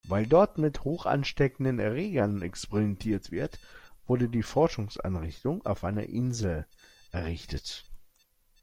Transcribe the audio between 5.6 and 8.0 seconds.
auf einer Insel errichtet.